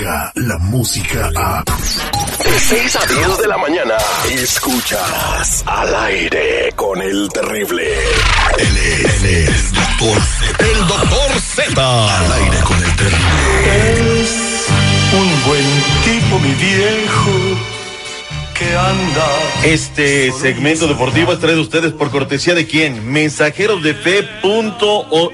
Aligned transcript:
la 0.00 0.58
música 0.58 1.30
a... 1.36 1.62
De 1.62 2.58
6 2.58 2.96
a 2.96 3.06
10 3.06 3.38
de 3.38 3.48
la 3.48 3.58
mañana, 3.58 3.96
escuchas 4.30 5.62
al 5.66 5.94
aire 5.94 6.72
con 6.74 7.02
el 7.02 7.28
terrible. 7.28 7.92
Él 8.58 8.76
es, 8.76 9.22
él 9.22 9.30
es 9.30 9.72
Doctor 9.72 10.20
Z. 10.22 10.64
El 10.64 10.78
doctor 10.86 11.40
Z. 11.40 12.18
Al 12.18 12.32
aire 12.32 12.56
con 12.64 12.76
el 12.82 12.96
terrible. 12.96 14.22
Es 14.22 14.66
un 15.12 15.44
buen 15.46 15.66
tipo, 16.04 16.38
mi 16.38 16.54
viejo, 16.54 17.58
que 18.58 18.76
anda. 18.76 19.28
Este 19.64 20.32
segmento 20.32 20.86
deportivo 20.86 21.32
es 21.34 21.40
traído 21.40 21.60
a 21.60 21.64
ustedes 21.64 21.92
por 21.92 22.10
cortesía 22.10 22.54
de 22.54 22.66
quién? 22.66 23.06
Mensajeros 23.12 23.82
de 23.82 23.94
Fe.org. 23.94 25.30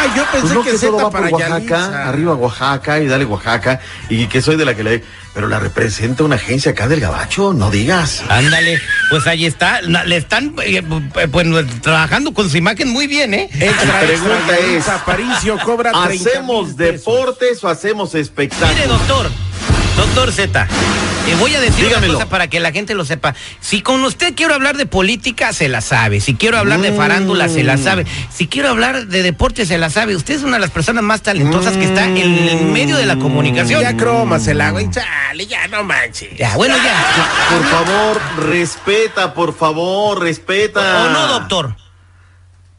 Ah, 0.00 0.14
yo 0.16 0.24
pensé 0.24 0.40
Pues 0.40 0.52
no, 0.54 0.62
que 0.62 0.70
que 0.72 0.78
todo 0.78 0.92
Z 0.92 1.04
va 1.04 1.10
por 1.10 1.20
para 1.20 1.28
Oaxaca, 1.30 1.58
Yalitza. 1.58 2.08
arriba 2.08 2.34
Oaxaca 2.34 3.00
y 3.00 3.06
dale 3.06 3.24
Oaxaca 3.26 3.80
y 4.08 4.26
que 4.26 4.40
soy 4.42 4.56
de 4.56 4.64
la 4.64 4.74
que 4.74 4.82
le... 4.84 5.04
Pero 5.32 5.46
la 5.46 5.60
representa 5.60 6.24
una 6.24 6.34
agencia 6.34 6.72
acá 6.72 6.88
del 6.88 6.98
Gabacho, 7.00 7.52
no 7.52 7.70
digas. 7.70 8.24
Ándale, 8.28 8.80
pues 9.10 9.26
ahí 9.28 9.46
está, 9.46 9.80
le 9.80 10.16
están 10.16 10.54
eh, 10.64 10.82
eh, 10.82 11.28
pues, 11.30 11.46
trabajando 11.82 12.34
con 12.34 12.50
su 12.50 12.56
imagen 12.56 12.88
muy 12.88 13.06
bien, 13.06 13.34
¿eh? 13.34 13.48
Extra, 13.52 14.00
La 14.00 14.06
pregunta 14.08 14.58
extra, 14.58 14.76
es, 14.76 14.88
Aparicio 14.88 15.56
cobra 15.60 15.92
30 15.92 16.28
¿Hacemos 16.30 16.76
deportes 16.76 17.62
o 17.62 17.68
hacemos 17.68 18.12
Mire, 18.14 18.22
espectáculos? 18.22 18.88
doctor, 18.88 19.30
doctor 19.96 20.32
Z, 20.32 20.66
le 21.30 21.36
voy 21.36 21.54
a 21.54 21.60
decir 21.60 21.84
Dígamelo. 21.86 22.14
una 22.14 22.24
cosa 22.24 22.28
para 22.28 22.48
que 22.48 22.60
la 22.60 22.72
gente 22.72 22.94
lo 22.94 23.04
sepa. 23.04 23.34
Si 23.60 23.82
con 23.82 24.02
usted 24.04 24.34
quiero 24.34 24.54
hablar 24.54 24.76
de 24.76 24.86
política, 24.86 25.52
se 25.52 25.68
la 25.68 25.80
sabe. 25.80 26.20
Si 26.20 26.34
quiero 26.34 26.58
hablar 26.58 26.80
de 26.80 26.92
farándula, 26.92 27.48
se 27.48 27.62
la 27.62 27.78
sabe. 27.78 28.06
Si 28.34 28.48
quiero 28.48 28.68
hablar 28.68 29.06
de 29.06 29.22
deporte, 29.22 29.66
se 29.66 29.78
la 29.78 29.90
sabe. 29.90 30.16
Usted 30.16 30.34
es 30.34 30.42
una 30.42 30.54
de 30.54 30.60
las 30.60 30.70
personas 30.70 31.04
más 31.04 31.22
talentosas 31.22 31.76
que 31.76 31.84
está 31.84 32.04
en 32.04 32.16
el 32.16 32.62
medio 32.66 32.96
de 32.96 33.06
la 33.06 33.16
comunicación. 33.16 33.82
Ya 33.82 33.96
cromasela, 33.96 34.70
güey. 34.70 34.90
Chale, 34.90 35.46
ya 35.46 35.68
no 35.68 35.84
manches. 35.84 36.36
Ya, 36.36 36.56
bueno, 36.56 36.76
ya. 36.76 37.04
Por 37.50 37.64
favor, 37.66 38.20
respeta, 38.50 39.34
por 39.34 39.56
favor, 39.56 40.20
respeta. 40.20 41.04
¿O 41.04 41.10
no, 41.10 41.26
doctor? 41.28 41.76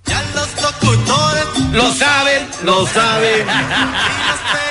Ya 0.05 0.21
los 0.35 0.61
locutores 0.61 1.45
Lo 1.71 1.93
saben. 1.93 2.47
Lo 2.63 2.87
saben, 2.87 3.45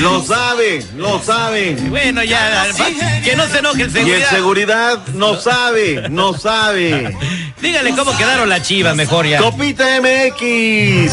lo 0.00 0.22
saben, 0.22 0.84
lo 0.96 1.22
saben. 1.22 1.90
Bueno, 1.90 2.22
ya, 2.24 2.66
que 3.24 3.36
no 3.36 3.46
se 3.46 3.58
enoje 3.58 3.82
el 3.82 3.90
Y 3.90 3.92
el 3.92 3.92
seguridad. 3.92 4.30
seguridad 4.30 4.98
no 5.14 5.40
sabe, 5.40 6.08
no 6.08 6.36
sabe. 6.36 7.16
Dígale 7.60 7.90
cómo 7.94 8.16
quedaron 8.16 8.48
las 8.48 8.62
chivas, 8.62 8.96
mejor 8.96 9.26
ya. 9.26 9.38
Copita 9.38 10.00
MX. 10.00 11.12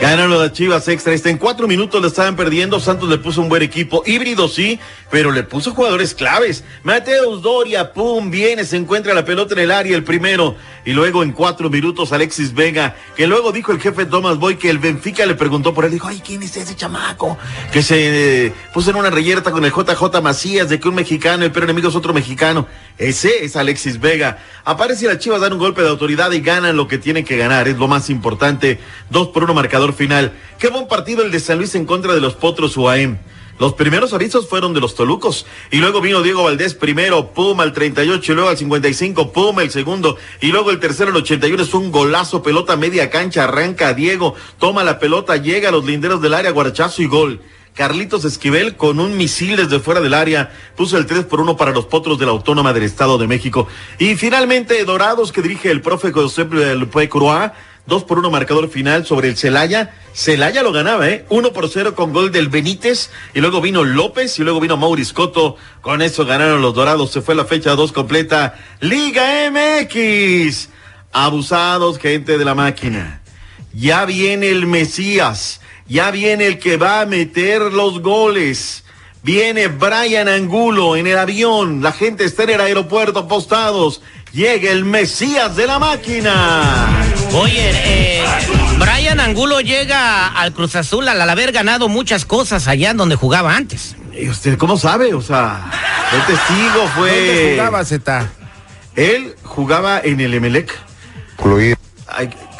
Ganaron 0.00 0.38
las 0.38 0.52
Chivas 0.52 0.86
extra. 0.88 1.14
Este, 1.14 1.30
en 1.30 1.38
cuatro 1.38 1.66
minutos 1.66 2.02
le 2.02 2.08
estaban 2.08 2.36
perdiendo. 2.36 2.78
Santos 2.80 3.08
le 3.08 3.16
puso 3.16 3.40
un 3.40 3.48
buen 3.48 3.62
equipo. 3.62 4.02
Híbrido 4.04 4.46
sí, 4.46 4.78
pero 5.10 5.32
le 5.32 5.42
puso 5.42 5.72
jugadores 5.72 6.14
claves. 6.14 6.64
Mateus 6.82 7.40
Doria, 7.40 7.94
pum, 7.94 8.30
viene, 8.30 8.66
se 8.66 8.76
encuentra 8.76 9.14
la 9.14 9.24
pelota 9.24 9.54
en 9.54 9.60
el 9.60 9.70
área, 9.70 9.96
el 9.96 10.04
primero. 10.04 10.54
Y 10.84 10.92
luego 10.92 11.22
en 11.22 11.32
cuatro 11.32 11.70
minutos 11.70 12.12
Alexis 12.12 12.52
Vega, 12.52 12.94
que 13.16 13.26
luego 13.26 13.52
dijo 13.52 13.72
el 13.72 13.80
jefe 13.80 14.04
Thomas 14.04 14.38
Boy 14.38 14.56
que 14.56 14.68
el 14.68 14.78
Benfica 14.78 15.24
le 15.24 15.34
preguntó 15.34 15.72
por 15.72 15.86
él. 15.86 15.92
Dijo, 15.92 16.08
ay, 16.08 16.22
¿quién 16.24 16.42
es 16.42 16.54
ese 16.58 16.76
chamaco? 16.76 17.38
Que 17.72 17.82
se 17.82 18.46
eh, 18.46 18.52
puso 18.74 18.90
en 18.90 18.96
una 18.96 19.08
reyerta 19.08 19.50
con 19.50 19.64
el 19.64 19.72
JJ 19.72 20.20
Macías 20.22 20.68
de 20.68 20.78
que 20.78 20.88
un 20.88 20.94
mexicano, 20.94 21.44
el 21.44 21.52
peor 21.52 21.64
enemigo 21.64 21.88
es 21.88 21.96
otro 21.96 22.12
mexicano. 22.12 22.66
Ese 22.98 23.44
es 23.44 23.56
Alexis 23.56 24.00
Vega. 24.00 24.38
Aparece 24.64 25.04
y 25.04 25.08
las 25.08 25.18
Chivas 25.18 25.40
dan 25.40 25.52
un 25.52 25.58
golpe 25.58 25.82
de 25.82 25.88
autoridad 25.88 26.32
y 26.32 26.40
ganan 26.40 26.76
lo 26.76 26.88
que 26.88 26.96
tienen 26.96 27.24
que 27.24 27.36
ganar. 27.36 27.68
Es 27.68 27.76
lo 27.76 27.88
más 27.88 28.08
importante. 28.08 28.80
Dos 29.10 29.28
por 29.28 29.44
uno 29.44 29.52
marcador 29.52 29.92
final. 29.92 30.32
Qué 30.58 30.68
buen 30.68 30.88
partido 30.88 31.22
el 31.22 31.30
de 31.30 31.40
San 31.40 31.58
Luis 31.58 31.74
en 31.74 31.84
contra 31.84 32.14
de 32.14 32.20
los 32.20 32.34
Potros 32.34 32.76
UAM. 32.76 33.18
Los 33.58 33.72
primeros 33.72 34.12
avisos 34.12 34.48
fueron 34.48 34.74
de 34.74 34.80
los 34.80 34.94
Tolucos. 34.94 35.46
Y 35.70 35.78
luego 35.78 36.00
vino 36.00 36.22
Diego 36.22 36.44
Valdés 36.44 36.74
primero, 36.74 37.32
pum, 37.32 37.60
al 37.60 37.72
38, 37.72 38.32
y 38.32 38.34
luego 38.34 38.50
al 38.50 38.58
55, 38.58 39.32
pum, 39.32 39.60
el 39.60 39.70
segundo. 39.70 40.16
Y 40.40 40.48
luego 40.48 40.70
el 40.70 40.78
tercero, 40.78 41.10
el 41.10 41.16
81, 41.16 41.62
es 41.62 41.72
un 41.72 41.90
golazo, 41.90 42.42
pelota 42.42 42.76
media 42.76 43.08
cancha, 43.08 43.44
arranca 43.44 43.94
Diego, 43.94 44.34
toma 44.58 44.84
la 44.84 44.98
pelota, 44.98 45.36
llega 45.36 45.70
a 45.70 45.72
los 45.72 45.86
linderos 45.86 46.20
del 46.20 46.34
área, 46.34 46.50
guarachazo 46.50 47.00
y 47.00 47.06
gol. 47.06 47.40
Carlitos 47.76 48.24
Esquivel 48.24 48.74
con 48.74 48.98
un 49.00 49.18
misil 49.18 49.54
desde 49.54 49.80
fuera 49.80 50.00
del 50.00 50.14
área 50.14 50.50
puso 50.76 50.96
el 50.96 51.04
3 51.04 51.26
por 51.26 51.42
1 51.42 51.58
para 51.58 51.72
los 51.72 51.84
potros 51.84 52.18
de 52.18 52.24
la 52.24 52.32
Autónoma 52.32 52.72
del 52.72 52.84
Estado 52.84 53.18
de 53.18 53.26
México. 53.26 53.68
Y 53.98 54.16
finalmente 54.16 54.82
Dorados 54.86 55.30
que 55.30 55.42
dirige 55.42 55.70
el 55.70 55.82
profe 55.82 56.10
José 56.10 56.44
Lupe 56.46 57.06
Croix, 57.10 57.52
2 57.84 58.04
por 58.04 58.18
1 58.18 58.30
marcador 58.30 58.70
final 58.70 59.04
sobre 59.04 59.28
el 59.28 59.36
Celaya. 59.36 59.94
Celaya 60.14 60.62
lo 60.62 60.72
ganaba, 60.72 61.06
¿eh? 61.06 61.26
1 61.28 61.52
por 61.52 61.68
0 61.68 61.94
con 61.94 62.14
gol 62.14 62.32
del 62.32 62.48
Benítez 62.48 63.10
y 63.34 63.40
luego 63.40 63.60
vino 63.60 63.84
López 63.84 64.38
y 64.38 64.42
luego 64.42 64.58
vino 64.58 64.78
Maurice 64.78 65.12
Coto. 65.12 65.56
Con 65.82 66.00
eso 66.00 66.24
ganaron 66.24 66.62
los 66.62 66.74
Dorados. 66.74 67.12
Se 67.12 67.20
fue 67.20 67.34
la 67.34 67.44
fecha 67.44 67.76
2 67.76 67.92
completa. 67.92 68.54
Liga 68.80 69.50
MX. 69.50 70.70
Abusados, 71.12 71.98
gente 71.98 72.38
de 72.38 72.44
la 72.46 72.54
máquina. 72.54 73.20
Ya 73.74 74.06
viene 74.06 74.48
el 74.48 74.66
Mesías. 74.66 75.60
Ya 75.88 76.10
viene 76.10 76.46
el 76.46 76.58
que 76.58 76.76
va 76.76 77.02
a 77.02 77.06
meter 77.06 77.60
los 77.62 78.00
goles. 78.02 78.84
Viene 79.22 79.68
Brian 79.68 80.28
Angulo 80.28 80.96
en 80.96 81.06
el 81.06 81.18
avión. 81.18 81.82
La 81.82 81.92
gente 81.92 82.24
está 82.24 82.44
en 82.44 82.50
el 82.50 82.60
aeropuerto 82.60 83.26
postados. 83.28 84.02
Llega 84.32 84.70
el 84.70 84.84
Mesías 84.84 85.56
de 85.56 85.66
la 85.66 85.78
máquina. 85.78 87.02
Oye, 87.32 87.70
eh, 87.72 88.24
Brian 88.78 89.18
Angulo 89.20 89.60
llega 89.60 90.28
al 90.28 90.52
Cruz 90.52 90.76
Azul 90.76 91.08
al 91.08 91.20
haber 91.28 91.52
ganado 91.52 91.88
muchas 91.88 92.24
cosas 92.24 92.68
allá 92.68 92.92
donde 92.94 93.16
jugaba 93.16 93.56
antes. 93.56 93.96
¿Y 94.12 94.28
usted 94.28 94.58
cómo 94.58 94.76
sabe? 94.76 95.14
O 95.14 95.22
sea, 95.22 95.70
el 96.12 96.22
testigo 96.22 96.78
¿Dónde 96.78 96.92
fue. 96.94 97.52
jugaba 97.56 97.84
Z? 97.84 98.30
Él 98.96 99.34
jugaba 99.42 100.00
en 100.02 100.20
el 100.20 100.34
Emelec. 100.34 100.72
¿Qué 101.36 101.76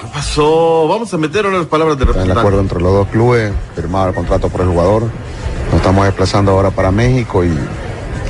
pasó? 0.07 0.89
Vamos 0.89 1.13
a 1.13 1.19
meter 1.19 1.47
unas 1.47 1.67
palabras 1.67 1.97
de 1.99 2.05
el 2.05 2.09
representante. 2.09 2.41
acuerdo 2.41 2.61
entre 2.61 2.81
los 2.81 2.93
dos 2.93 3.09
clubes, 3.09 3.53
firmado 3.75 4.09
el 4.09 4.15
contrato 4.15 4.49
por 4.49 4.63
el 4.63 4.69
jugador. 4.69 5.03
Nos 5.03 5.75
estamos 5.77 6.05
desplazando 6.05 6.53
ahora 6.53 6.71
para 6.71 6.91
México 6.91 7.45
y 7.45 7.51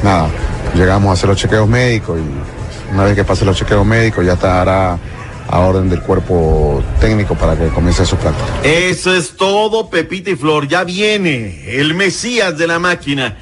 nada, 0.03 0.29
llegamos 0.75 1.11
a 1.11 1.13
hacer 1.13 1.29
los 1.29 1.39
chequeos 1.39 1.69
médicos 1.69 2.19
y 2.19 2.95
una 2.95 3.05
vez 3.05 3.15
que 3.15 3.25
pase 3.25 3.45
los 3.45 3.57
chequeos 3.57 3.85
médicos 3.85 4.25
ya 4.25 4.35
estará 4.35 4.99
a 5.49 5.59
orden 5.61 5.89
del 5.89 6.01
cuerpo 6.01 6.83
técnico 7.01 7.35
para 7.35 7.57
que 7.57 7.69
comience 7.69 8.05
su 8.05 8.17
práctica. 8.17 8.47
Eso 8.63 9.15
es 9.15 9.37
todo, 9.37 9.89
Pepita 9.89 10.31
y 10.31 10.37
Flor. 10.37 10.67
Ya 10.67 10.85
viene 10.85 11.79
el 11.79 11.95
Mesías 11.95 12.57
de 12.59 12.67
la 12.67 12.79
máquina. 12.79 13.37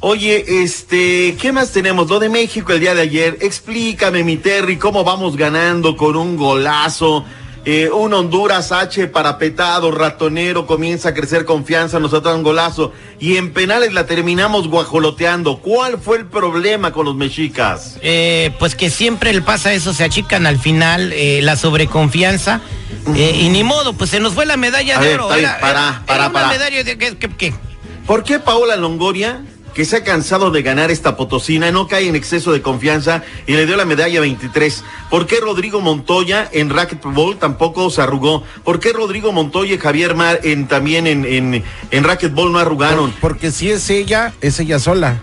Oye, 0.00 0.62
este, 0.62 1.36
¿qué 1.40 1.50
más 1.50 1.72
tenemos? 1.72 2.08
Lo 2.08 2.20
de 2.20 2.28
México 2.28 2.72
el 2.72 2.80
día 2.80 2.94
de 2.94 3.02
ayer. 3.02 3.38
Explícame, 3.40 4.22
mi 4.22 4.36
Terry, 4.36 4.76
cómo 4.76 5.02
vamos 5.02 5.36
ganando 5.36 5.96
con 5.96 6.14
un 6.14 6.36
golazo. 6.36 7.24
Eh, 7.64 7.90
un 7.90 8.14
Honduras 8.14 8.72
H 8.72 9.06
parapetado, 9.08 9.90
ratonero, 9.90 10.66
comienza 10.66 11.10
a 11.10 11.14
crecer 11.14 11.44
confianza, 11.44 11.98
nos 12.00 12.10
trata 12.10 12.34
un 12.34 12.42
golazo 12.42 12.92
y 13.20 13.36
en 13.36 13.52
penales 13.52 13.92
la 13.92 14.06
terminamos 14.06 14.68
guajoloteando. 14.68 15.58
¿Cuál 15.58 15.98
fue 15.98 16.18
el 16.18 16.26
problema 16.26 16.92
con 16.92 17.04
los 17.06 17.14
mexicas? 17.16 17.98
Eh, 18.02 18.52
pues 18.58 18.74
que 18.74 18.90
siempre 18.90 19.32
le 19.32 19.42
pasa 19.42 19.72
eso, 19.72 19.92
se 19.92 20.04
achican 20.04 20.46
al 20.46 20.58
final 20.58 21.12
eh, 21.12 21.40
la 21.42 21.56
sobreconfianza. 21.56 22.60
y 23.14 23.48
ni 23.50 23.64
modo, 23.64 23.92
pues 23.92 24.10
se 24.10 24.20
nos 24.20 24.34
fue 24.34 24.46
la 24.46 24.56
medalla 24.56 24.98
A 24.98 25.00
de 25.02 25.08
ver, 25.08 25.20
oro. 25.20 25.24
está 25.26 25.36
bien, 25.36 25.50
Era- 25.50 25.60
pará, 25.60 25.88
era 25.88 26.04
pará, 26.06 26.24
una 26.26 26.32
pará. 26.32 26.48
medalla 26.48 26.84
de 26.84 26.96
¿qué, 26.98 27.16
qué, 27.18 27.28
qué? 27.36 27.54
¿Por 28.06 28.22
qué 28.24 28.38
Paola 28.38 28.76
Longoria, 28.76 29.42
que 29.78 29.84
se 29.84 29.94
ha 29.98 30.02
cansado 30.02 30.50
de 30.50 30.62
ganar 30.62 30.90
esta 30.90 31.16
potosina, 31.16 31.70
no 31.70 31.86
cae 31.86 32.08
en 32.08 32.16
exceso 32.16 32.50
de 32.50 32.60
confianza 32.62 33.22
y 33.46 33.52
le 33.52 33.64
dio 33.64 33.76
la 33.76 33.84
medalla 33.84 34.20
23? 34.20 34.82
¿Por 35.08 35.28
qué 35.28 35.36
Rodrigo 35.38 35.80
Montoya 35.80 36.48
en 36.50 36.68
racquetball 36.68 37.38
tampoco 37.38 37.88
se 37.88 38.02
arrugó? 38.02 38.42
¿Por 38.64 38.80
qué 38.80 38.92
Rodrigo 38.92 39.30
Montoya 39.30 39.76
y 39.76 39.78
Javier 39.78 40.16
Mar 40.16 40.40
en, 40.42 40.66
también 40.66 41.06
en, 41.06 41.24
en, 41.24 41.62
en 41.92 42.02
racquetball 42.02 42.50
no 42.50 42.58
arrugaron? 42.58 43.12
Por- 43.12 43.20
porque 43.20 43.52
si 43.52 43.70
es 43.70 43.88
ella, 43.88 44.34
es 44.40 44.58
ella 44.58 44.80
sola. 44.80 45.20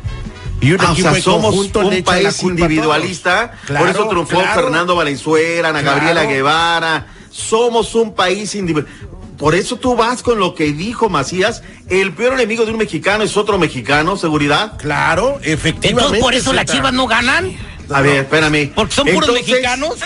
Y 0.61 0.71
un 0.71 0.79
Ah, 0.79 0.93
o 0.93 0.95
sea, 0.95 1.13
somos 1.21 1.53
un 1.53 2.03
país 2.05 2.41
individualista, 2.41 3.55
por 3.77 3.89
eso 3.89 4.07
triunfó 4.07 4.39
claro. 4.39 4.61
Fernando 4.61 4.95
Valenzuela, 4.95 5.67
Ana 5.67 5.81
Claro. 5.81 5.97
Gabriela 5.97 6.23
Guevara. 6.31 7.07
Somos 7.29 7.93
un 7.95 8.15
país 8.15 8.55
individual. 8.55 8.89
Por 9.45 9.53
eso 9.53 9.75
tú 9.75 9.95
vas 9.95 10.23
con 10.23 10.39
lo 10.39 10.55
que 10.55 10.73
dijo 10.73 11.07
Macías, 11.07 11.61
el 11.87 12.13
peor 12.13 12.33
enemigo 12.33 12.65
de 12.65 12.71
un 12.71 12.79
mexicano 12.79 13.23
es 13.23 13.37
otro 13.37 13.59
mexicano, 13.59 14.17
seguridad. 14.17 14.75
Claro, 14.79 15.37
efectivamente. 15.43 15.89
Entonces 15.89 16.19
por 16.19 16.33
eso 16.33 16.51
las 16.51 16.65
chivas 16.65 16.91
no 16.93 17.05
ganan. 17.05 17.55
A 17.91 18.01
ver, 18.01 18.21
espérame. 18.21 18.71
Porque 18.73 18.95
son 18.95 19.05
puros 19.05 19.29
Entonces, 19.29 19.47
mexicanos. 19.47 19.97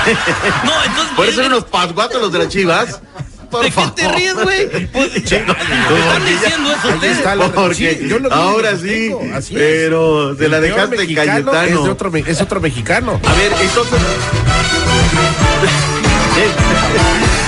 no, 0.64 0.82
entonces. 0.82 1.14
Por 1.14 1.26
eso 1.26 1.40
eran 1.40 1.52
los 1.52 1.64
pasguatos 1.64 2.22
los 2.22 2.32
de 2.32 2.38
las 2.38 2.48
chivas. 2.48 3.02
Por 3.50 3.64
¿De 3.64 3.70
qué 3.70 3.82
te 3.94 4.08
ríes, 4.08 4.34
güey? 4.34 4.66
Pues, 4.86 5.12
no, 5.12 5.18
están 5.18 6.24
diciendo 6.24 6.72
eso 6.72 6.88
ustedes. 6.88 7.18
Porque 7.54 7.98
sí, 8.00 8.08
yo 8.08 8.18
lo 8.18 8.32
ahora 8.32 8.78
sí, 8.78 9.12
así 9.34 9.54
es. 9.56 9.60
pero 9.60 10.34
se 10.38 10.48
la 10.48 10.58
dejaste 10.58 10.96
mexicano 10.96 11.32
Cayetano. 11.32 11.60
Es, 11.60 11.84
de 11.84 11.90
otro, 11.90 12.16
es 12.16 12.40
otro 12.40 12.60
mexicano. 12.62 13.20
A 13.22 13.34
ver, 13.34 13.52
entonces. 13.60 14.00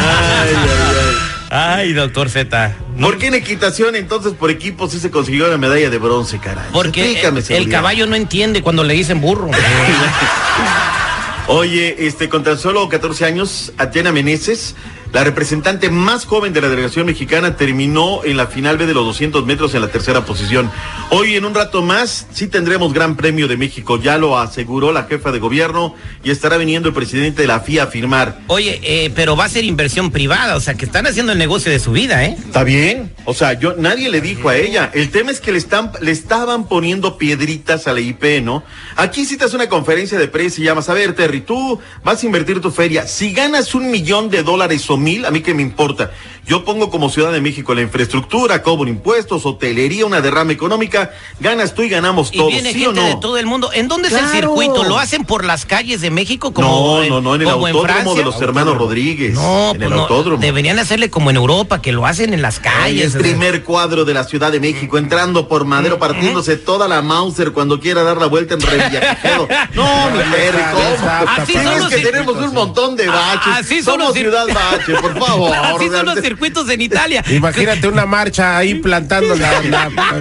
ay, 0.00 0.54
ay, 0.54 0.68
ay. 0.70 1.16
Ay, 1.52 1.92
doctor 1.94 2.30
Z. 2.30 2.76
¿Por 3.00 3.18
qué 3.18 3.26
en 3.26 3.34
equitación 3.34 3.96
entonces 3.96 4.34
por 4.34 4.50
equipo 4.50 4.88
sí 4.88 5.00
se 5.00 5.10
consiguió 5.10 5.48
la 5.48 5.58
medalla 5.58 5.90
de 5.90 5.98
bronce, 5.98 6.38
caray? 6.38 6.66
Porque 6.72 7.02
Explícame, 7.02 7.40
el, 7.40 7.44
seguridad. 7.44 7.78
caballo 7.78 8.06
no 8.06 8.14
entiende 8.14 8.62
cuando 8.62 8.84
le 8.84 8.94
dicen 8.94 9.20
burro. 9.20 9.50
Oye, 11.48 12.06
este, 12.06 12.28
con 12.28 12.44
tan 12.44 12.56
solo 12.58 12.88
14 12.88 13.24
años, 13.24 13.72
Atiana 13.76 14.12
Meneses, 14.12 14.76
la 15.12 15.24
representante 15.24 15.90
más 15.90 16.24
joven 16.24 16.52
de 16.52 16.60
la 16.60 16.68
delegación 16.68 17.06
mexicana, 17.06 17.56
terminó 17.56 18.24
en 18.24 18.36
la 18.36 18.46
final 18.46 18.78
B 18.78 18.86
de 18.86 18.94
los 18.94 19.04
200 19.04 19.44
metros 19.44 19.74
en 19.74 19.80
la 19.80 19.88
tercera 19.88 20.24
posición. 20.24 20.70
Hoy, 21.10 21.34
en 21.34 21.44
un 21.44 21.54
rato 21.54 21.82
más, 21.82 22.26
sí 22.32 22.46
tendremos 22.46 22.92
Gran 22.92 23.16
Premio 23.16 23.48
de 23.48 23.56
México, 23.56 24.00
ya 24.00 24.18
lo 24.18 24.38
aseguró 24.38 24.92
la 24.92 25.04
jefa 25.04 25.32
de 25.32 25.38
gobierno 25.38 25.94
y 26.22 26.30
estará 26.30 26.56
viniendo 26.56 26.88
el 26.88 26.94
presidente 26.94 27.42
de 27.42 27.48
la 27.48 27.60
FIA 27.60 27.84
a 27.84 27.86
firmar. 27.88 28.38
Oye, 28.46 28.80
eh, 28.82 29.10
pero 29.14 29.36
va 29.36 29.44
a 29.44 29.48
ser 29.48 29.64
inversión 29.64 30.10
privada, 30.10 30.56
o 30.56 30.60
sea 30.60 30.74
que 30.74 30.84
están 30.84 31.06
haciendo 31.06 31.32
el 31.32 31.38
negocio 31.38 31.72
de 31.72 31.78
su 31.78 31.92
vida, 31.92 32.24
¿eh? 32.24 32.36
Está 32.38 32.64
bien, 32.64 33.12
o 33.24 33.34
sea, 33.34 33.54
yo 33.54 33.74
nadie 33.76 34.08
le 34.08 34.20
dijo 34.20 34.48
a 34.48 34.56
ella. 34.56 34.90
El 34.94 35.10
tema 35.10 35.30
es 35.30 35.40
que 35.40 35.52
le 35.52 35.58
están, 35.58 35.92
le 36.00 36.12
estaban 36.12 36.68
poniendo 36.68 37.18
piedritas 37.18 37.86
a 37.86 37.92
la 37.92 38.00
IP, 38.00 38.42
¿no? 38.42 38.62
Aquí 38.96 39.24
citas 39.24 39.54
una 39.54 39.68
conferencia 39.68 40.18
de 40.18 40.28
prensa 40.28 40.60
y 40.60 40.64
llamas, 40.64 40.88
a 40.88 40.94
ver, 40.94 41.14
Terry, 41.14 41.40
tú 41.40 41.80
vas 42.04 42.22
a 42.22 42.26
invertir 42.26 42.60
tu 42.60 42.70
feria. 42.70 43.06
Si 43.06 43.32
ganas 43.32 43.74
un 43.74 43.90
millón 43.90 44.30
de 44.30 44.42
dólares 44.42 44.88
o 44.90 44.96
mil, 45.00 45.26
a 45.26 45.30
mí 45.30 45.40
que 45.40 45.54
me 45.54 45.62
importa. 45.62 46.12
Yo 46.46 46.64
pongo 46.64 46.90
como 46.90 47.10
Ciudad 47.10 47.32
de 47.32 47.40
México 47.40 47.74
la 47.74 47.82
infraestructura, 47.82 48.62
cobro 48.62 48.88
impuestos, 48.88 49.46
hotelería, 49.46 50.04
una 50.06 50.20
derrama 50.20 50.52
económica, 50.52 51.12
ganas 51.38 51.74
tú 51.74 51.82
y 51.82 51.88
ganamos 51.88 52.30
Y 52.32 52.38
todos, 52.38 52.50
viene 52.52 52.72
¿sí 52.72 52.82
o 52.84 52.86
gente 52.92 53.00
no? 53.02 53.06
de 53.06 53.16
todo 53.20 53.36
el 53.38 53.46
mundo. 53.46 53.70
¿En 53.72 53.88
dónde 53.88 54.08
es 54.08 54.14
el 54.14 54.20
Claro. 54.20 54.34
circuito? 54.56 54.84
¿Lo 54.84 54.98
hacen 54.98 55.24
por 55.24 55.44
las 55.44 55.64
calles 55.66 56.00
de 56.00 56.10
México 56.10 56.52
como 56.52 57.02
no, 57.02 57.08
no, 57.08 57.20
no, 57.20 57.34
en 57.36 57.42
el 57.42 57.48
autódromo 57.48 57.82
Francia? 57.82 58.14
de 58.14 58.24
los 58.24 58.40
hermanos 58.40 58.76
Rodríguez. 58.78 59.34
No, 59.34 59.70
en 59.70 59.76
pues 59.76 59.90
el 59.90 59.96
no, 59.96 60.02
autódromo. 60.02 60.38
deberían 60.42 60.78
hacerle 60.78 61.10
como 61.10 61.30
en 61.30 61.36
Europa, 61.36 61.80
que 61.82 61.92
lo 61.92 62.06
hacen 62.06 62.34
en 62.34 62.42
las 62.42 62.56
Ay, 62.58 62.62
calles. 62.62 63.14
el 63.14 63.20
primer 63.20 63.62
cuadro 63.62 64.04
de 64.04 64.14
la 64.14 64.24
Ciudad 64.24 64.50
de 64.50 64.58
México, 64.60 64.98
entrando 64.98 65.46
por 65.46 65.64
Madero, 65.64 65.98
partiéndose 65.98 66.56
toda 66.56 66.88
la 66.88 67.00
Mauser 67.02 67.52
cuando 67.52 67.78
quiera 67.80 68.02
dar 68.02 68.16
la 68.16 68.26
vuelta 68.26 68.54
en 68.54 68.60
Revillagigedo. 68.60 69.48
No, 69.74 70.10
mi 70.10 70.18
Terry, 70.32 70.58
¿cómo? 70.72 71.10
Así 71.36 71.52
es 71.56 71.64
los 71.80 71.88
que 71.90 71.98
tenemos 71.98 72.34
un 72.36 72.54
montón 72.54 72.96
de 72.96 73.06
baches. 73.06 73.52
Así 73.60 73.82
son 73.82 74.00
Somos 74.00 74.14
Ciudad 74.14 74.46
Bache, 74.46 74.94
por 75.00 75.18
favor. 75.26 75.54
Así 75.54 75.66
son 75.68 75.78
los 75.78 75.90
Realmente- 75.90 76.29
circuitos 76.30 76.70
en 76.70 76.80
Italia. 76.80 77.24
Imagínate 77.28 77.88
una 77.88 78.06
marcha 78.06 78.56
ahí 78.56 78.74
plantando 78.74 79.34
la, 79.34 79.50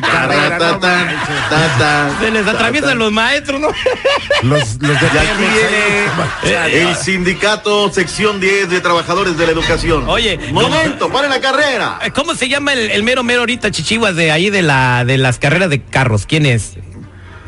carrera. 0.02 0.58
Ta, 0.58 0.80
ta, 0.80 1.78
ta, 1.78 2.18
Se 2.20 2.32
les 2.32 2.48
atraviesan 2.48 2.98
los 2.98 3.12
maestros, 3.12 3.62
¿no? 3.62 3.68
Los, 4.42 4.82
los 4.82 5.00
de 5.00 5.08
Y 5.14 5.18
aquí 5.18 5.44
viene 6.44 6.82
el 6.82 6.96
sindicato 6.96 7.92
sección 7.92 8.40
10 8.40 8.70
de 8.72 8.82
trabajadores 8.82 9.38
de 9.38 9.46
la 9.46 9.52
educación. 9.52 10.10
Oye, 10.10 10.40
momento, 10.52 11.12
paren 11.12 11.30
la 11.30 11.40
carrera. 11.40 12.00
¿Cómo 12.16 12.34
se 12.34 12.50
llama 12.50 12.74
el, 12.74 12.90
el 12.90 13.04
mero 13.04 13.24
mero 13.24 13.42
ahorita 13.42 13.70
chichiguas 13.70 14.16
de 14.16 14.32
ahí 14.32 14.50
de 14.50 14.64
la 14.64 15.06
de 15.06 15.20
las 15.20 15.38
carreras 15.38 15.70
de 15.70 15.82
carros? 15.82 16.26
¿Quién 16.26 16.48
es? 16.48 16.74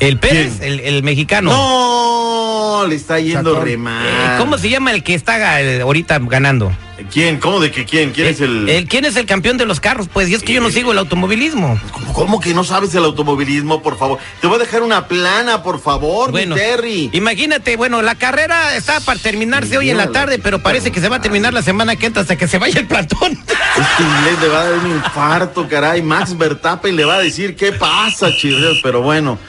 ¿El 0.02 0.18
Pérez? 0.18 0.60
El, 0.62 0.80
el 0.82 1.04
mexicano. 1.04 1.52
No, 1.52 2.86
le 2.88 2.96
está 2.96 3.20
yendo 3.20 3.62
re 3.62 3.74
Eh, 3.74 3.78
mal. 3.78 4.38
¿Cómo 4.40 4.58
se 4.58 4.70
llama 4.70 4.92
el 4.92 5.04
que 5.04 5.14
está 5.14 5.62
eh, 5.62 5.82
ahorita 5.82 6.20
ganando? 6.20 6.72
¿Quién? 7.12 7.40
¿Cómo 7.40 7.60
de 7.60 7.72
que 7.72 7.84
quién? 7.84 8.12
¿Quién 8.12 8.28
es 8.28 8.42
el...? 8.42 8.70
el- 8.70 8.88
¿Quién 8.88 9.06
es 9.06 9.16
el 9.16 9.26
campeón 9.26 9.58
de 9.58 9.66
los 9.66 9.80
carros? 9.80 10.08
Pues 10.12 10.30
y 10.30 10.36
es 10.36 10.44
que 10.44 10.54
yo 10.54 10.62
no 10.62 10.70
sigo 10.70 10.92
el 10.92 10.98
automovilismo. 11.00 11.80
¿Cómo, 11.92 12.14
cómo 12.14 12.40
que 12.40 12.54
no 12.54 12.64
sabes 12.64 12.94
el 12.94 13.04
automovilismo, 13.04 13.82
por 13.82 13.98
favor? 13.98 14.20
Te 14.40 14.46
voy 14.48 14.58
a 14.58 14.60
dejar 14.60 14.84
una 14.84 15.08
plana, 15.08 15.64
por 15.64 15.82
favor, 15.82 16.30
Bueno, 16.32 16.56
mi 16.56 16.62
Terry. 16.62 17.10
imagínate, 17.14 17.76
bueno, 17.76 18.02
la 18.04 18.14
carrera 18.16 18.76
está 18.76 19.00
para 19.00 19.20
terminarse 19.20 19.78
hoy 19.80 19.90
en 19.90 19.98
la 19.98 20.12
tarde, 20.12 20.38
pero 20.40 20.62
parece 20.62 20.92
que 20.92 21.02
se 21.02 21.10
va 21.10 21.16
a 21.18 21.22
terminar 21.22 21.54
la 21.54 21.64
semana 21.64 21.96
que 21.96 22.06
entra 22.06 22.22
hasta 22.22 22.36
que 22.38 22.48
se 22.48 22.58
vaya 22.60 22.80
el 22.80 22.88
plantón. 22.88 23.32
Este 23.72 24.04
inglés 24.04 24.40
le 24.42 24.48
va 24.50 24.62
a 24.62 24.70
dar 24.70 24.80
un 24.80 24.92
infarto, 24.92 25.68
caray. 25.68 26.02
Max 26.02 26.38
Verstappen 26.38 26.94
le 26.96 27.06
va 27.06 27.16
a 27.16 27.20
decir 27.20 27.56
qué 27.56 27.72
pasa, 27.72 28.28
chirrios, 28.36 28.80
pero 28.84 29.02
bueno. 29.02 29.40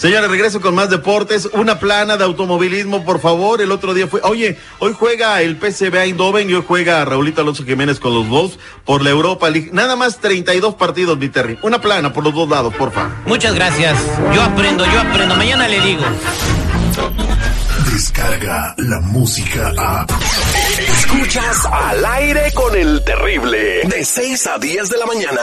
Señores, 0.00 0.30
regreso 0.30 0.62
con 0.62 0.74
más 0.74 0.88
deportes. 0.88 1.46
Una 1.52 1.78
plana 1.78 2.16
de 2.16 2.24
automovilismo, 2.24 3.04
por 3.04 3.20
favor. 3.20 3.60
El 3.60 3.70
otro 3.70 3.92
día 3.92 4.06
fue. 4.06 4.22
Oye, 4.24 4.58
hoy 4.78 4.94
juega 4.98 5.42
el 5.42 5.58
PCB 5.58 5.94
Eindhoven 5.94 6.48
y 6.48 6.54
hoy 6.54 6.64
juega 6.66 7.04
Raulito 7.04 7.42
Alonso 7.42 7.64
Jiménez 7.64 8.00
con 8.00 8.14
los 8.14 8.26
Wolves 8.26 8.58
por 8.86 9.02
la 9.02 9.10
Europa 9.10 9.50
League. 9.50 9.68
Nada 9.74 9.96
más 9.96 10.18
32 10.18 10.76
partidos, 10.76 11.18
mi 11.18 11.28
Terry. 11.28 11.58
Una 11.60 11.82
plana 11.82 12.14
por 12.14 12.24
los 12.24 12.32
dos 12.32 12.48
lados, 12.48 12.72
porfa. 12.76 13.10
Muchas 13.26 13.54
gracias. 13.54 13.98
Yo 14.34 14.40
aprendo, 14.40 14.86
yo 14.86 15.00
aprendo. 15.00 15.36
Mañana 15.36 15.68
le 15.68 15.78
digo. 15.82 16.02
Descarga 17.92 18.74
la 18.78 19.00
música 19.00 19.70
a. 19.76 20.06
Escuchas 20.78 21.66
al 21.70 22.02
aire 22.06 22.50
con 22.54 22.74
el 22.74 23.04
terrible. 23.04 23.82
De 23.84 24.02
6 24.02 24.46
a 24.46 24.58
10 24.58 24.88
de 24.88 24.96
la 24.96 25.04
mañana. 25.04 25.42